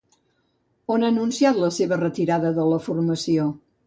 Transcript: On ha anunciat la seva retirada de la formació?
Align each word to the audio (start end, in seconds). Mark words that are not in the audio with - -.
On 0.95 1.03
ha 1.03 1.11
anunciat 1.13 1.59
la 1.63 1.69
seva 1.75 1.99
retirada 2.05 2.53
de 2.57 2.65
la 2.71 2.81
formació? 2.87 3.47